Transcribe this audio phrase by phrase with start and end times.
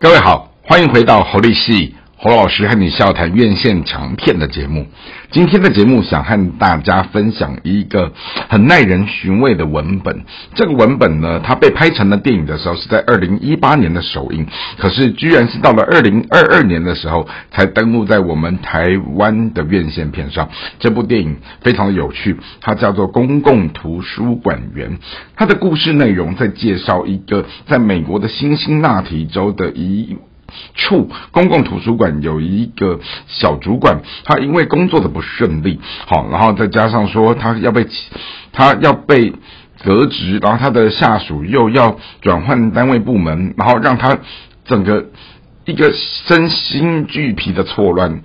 [0.00, 4.88] 各位好，欢迎回到侯立系侯老师和你笑谈院线强片的节目。
[5.30, 8.12] 今天的节目想和大家分享一个
[8.48, 10.24] 很耐人寻味的文本。
[10.56, 14.48] 这个文本呢，它被拍成了电影的时候是在二零一八年的首映，
[14.78, 20.48] 可是居然是到了二零二二年的时候才登陆在我们台湾的院线片上。
[20.80, 24.90] 这部电影非常的有趣，它叫做《公共图书馆员》。
[25.36, 30.16] 它的故事内容在介绍一个在美国的辛辛那提州的一。
[30.74, 37.86] 处公共图书馆有一个小主管，他因为工作的不顺利，好，然后再加上说他要被
[38.52, 39.32] 他要被
[39.84, 44.18] 革职，然后他的下属又要转换单位部门，然后让他
[44.64, 45.06] 整个
[45.64, 48.22] 一个身心俱疲的错乱。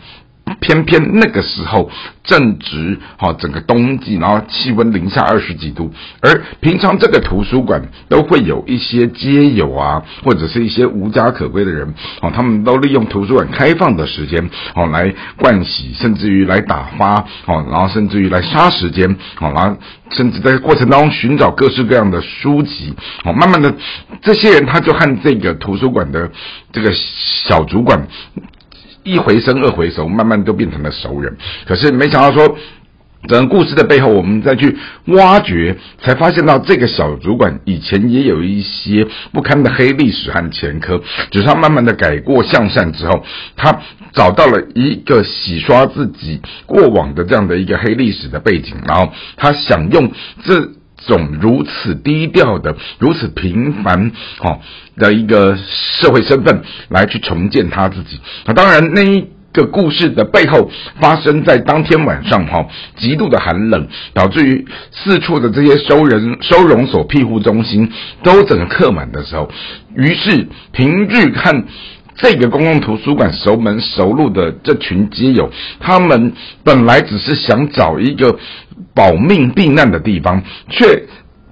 [0.59, 1.89] 偏偏那个时候
[2.23, 19.77] 正值哈整个冬季，然后气温零下二十几度，而平常这个图书馆都会有一些街友啊，或者是一些无家可归的人，哦，他们都利用图书馆开放的时间，哦，来灌洗，甚至于来打发，哦，然后甚至于来杀时间，哦，然后
[20.11, 23.73] 甚至在过程当中寻找各式各样的书籍，哦，慢慢的
[24.21, 26.29] 这些人他就和这个图书馆的
[26.71, 28.07] 这个小主管。
[29.03, 31.37] 一回生二回熟，慢慢都变成了熟人。
[31.65, 32.57] 可是没想到说，
[33.27, 41.01] 整个故事的背后，我们再去挖掘，才发现到这个小主管以前也有一些不堪的黑历史和前科。
[41.31, 43.23] 只是他慢慢的改过向善之后，
[43.55, 43.79] 他
[44.13, 50.11] 找到了一个洗刷自己过往的这样的一个黑历史的背景，然后他想用
[50.43, 50.69] 这。
[51.07, 54.59] 种如此低调的、如此平凡哦
[54.97, 58.19] 的一个社会身份，来去重建他自己。
[58.45, 62.65] 那当然，那一个故事的背后发生在当天晚上哈，
[62.97, 67.91] 极度的寒冷，导致于四处的这些收人收容所、庇护中心
[68.23, 69.49] 都整个客满的时候，
[69.95, 71.65] 于是平日看。
[72.15, 76.31] 这个公共图书馆熟门熟路的这群街友，他们
[76.63, 78.37] 本来只是想找一个
[78.95, 81.03] 保命避难的地方，却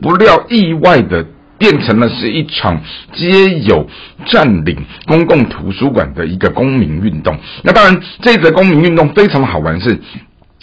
[0.01, 1.25] 不料意外的
[1.57, 2.81] 变成了是一场
[3.13, 3.87] 皆有
[4.25, 7.37] 占领公共图书馆的一个公民运动。
[7.63, 9.99] 那当然，这则公民运动非常好玩是。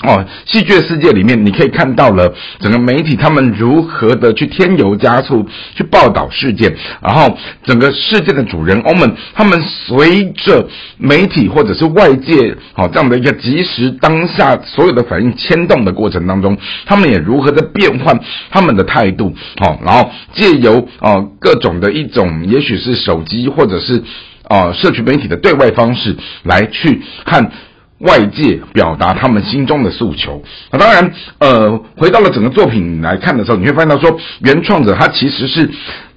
[0.07, 5.45] 哦，戏剧世界里面，你可以看到了整个媒体他们如何的去添油加醋
[5.75, 6.73] 去报道事件，
[7.03, 18.21] 然后整个事件的主人翁们，他们随着媒体或者是外界哦这样的一个即时当下所有的反应牵动的过程当中，他们也如何的变换
[18.53, 24.05] 他们的态度，哦，然后借由哦各种的一种，也许是手机或者是
[24.45, 27.51] 啊社区媒体的对外方式来去看。
[27.99, 30.43] 外界表达他们心中的诉求。
[30.71, 35.69] 那当然，呃，回到了整个作品来看的时候，你会发现到说，原创者他其实是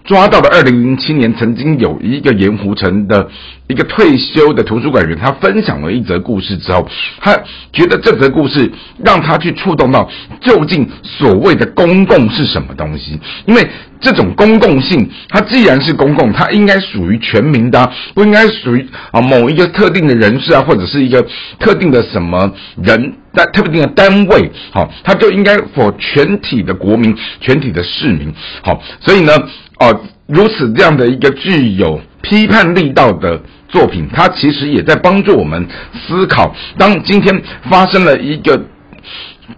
[0.04, 3.30] 抓到了二零零七年曾经有一个盐湖城的
[3.68, 6.88] 一个退休的图书馆员，他分享了一则故事之后，
[7.20, 7.38] 他
[7.72, 8.72] 觉得这则故事
[9.04, 10.10] 让他去触动到
[10.42, 13.68] 究竟所谓的公共是什么东西，因为。
[14.04, 21.24] 这种公共性，它既然是公共，它应该属于全民的，不应该属于啊某一个特定的人士啊，或者是一个
[21.60, 22.52] 特定的什么
[22.82, 28.34] 人，在特定的单位，好，它就应该否全体的国民、全体的市民，
[28.64, 29.34] 好，所以呢，
[29.82, 35.68] 哦，如此这样的一个具有批判力道的作品，它其实也在帮助我们
[36.08, 38.62] 思考，当今天发生了一个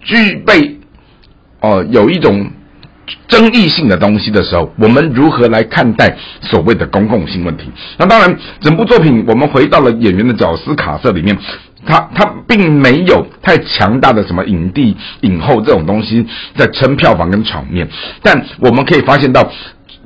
[0.00, 0.80] 具备
[1.60, 2.50] 哦有一种。
[3.28, 7.70] 争议性的东西的时候，我们如何来看待所谓的公共性问题？
[7.98, 11.36] 那当然，整部作品我们回到了演员的角色卡色里面，
[11.84, 17.86] 他他并没有太强大的什么影帝、影后这种东西在撑票房跟场面，
[18.22, 19.52] 但我们可以发现到。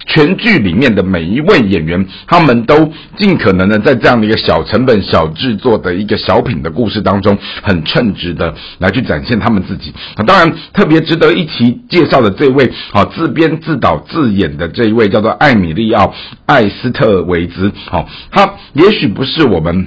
[0.08, 9.92] 全剧里面的每一位演员，他们都尽可能的在这样的一个小成本、小制作的一个小品的故事当中，很称职的来去展现他们自己。
[10.16, 16.06] 啊，当然特别值得一提介绍的这位，啊，自编自导自演的这一位叫做艾米利奥·
[16.46, 17.70] 艾斯特维兹。
[17.86, 19.86] 好，他也许不是我们。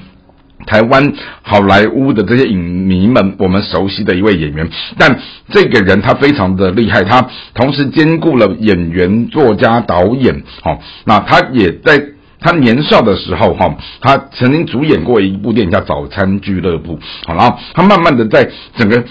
[0.66, 5.20] 台湾好莱坞的这些影迷们，我们熟悉的一位演员，但
[5.50, 12.02] 这个人他非常的厉害，他同时兼顾了演员、作家、导演，哦，那他也在
[12.40, 19.04] 他年少的时候，哈，他曾经主演过一部电影叫《早餐俱乐部》，好，然后他慢慢的在整个。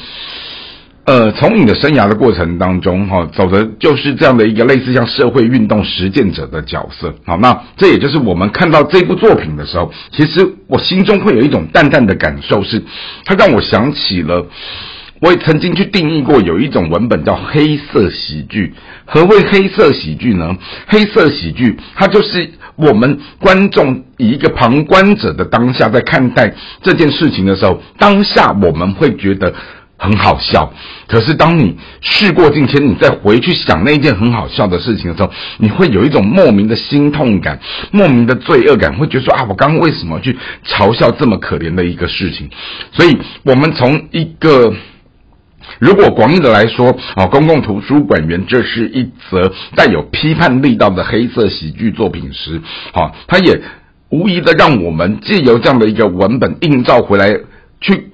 [1.10, 7.12] 呃，从你的生涯的过程当中，哈，走的就是这样的一个类似像社会运动实践者的角色。
[7.26, 12.80] 好，那这也就是我们看到这部作品的时候，其实我心中会有一种淡淡的感受，是
[13.24, 14.46] 它让我想起了
[15.20, 18.72] 我也曾经去定义过，有一种文本叫黑色喜剧。
[19.04, 20.56] 何谓黑色喜剧呢？
[20.86, 26.54] 黑色喜剧，它就是我们观众以一个旁观者的当下在看待
[26.84, 29.52] 这件事情的时候，当下我们会觉得
[30.00, 30.72] 很好笑。
[31.06, 37.60] 可是当你事过境迁，你再回去想那一件很好笑的事情的时候，你会有一种莫名的心痛感，
[37.92, 40.36] 莫名的罪恶感，会觉得说啊，我刚刚为什么去
[40.66, 42.48] 嘲笑这么可怜的一个事情？
[42.92, 44.72] 所以，我们从一个。
[45.78, 52.60] 如果广义的来说，啊，公共图书馆员这是一则带有批判力道的黑色喜剧作品时，
[52.92, 53.60] 啊，它也
[54.08, 57.32] 无疑的让我们借由这样的一个文本映照回来
[57.80, 58.09] 去。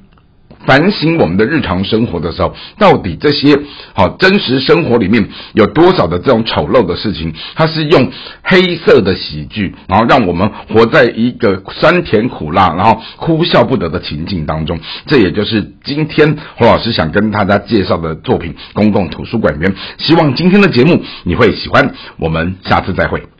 [0.66, 3.56] 反省我们的日常生活的时候，到底这些
[3.94, 8.10] 好真实生活里面有多少的这种丑陋的事情，它是用
[8.42, 14.78] 黑色的喜剧，然后让我们活在一个酸甜苦辣，然后哭笑不得的情境当中。
[15.06, 19.72] 这也就是今天侯老师想跟大家介绍的作品《公共图书馆员》。
[19.98, 21.94] 希望今天的节目你会喜欢。
[22.18, 23.35] 我们下次再会。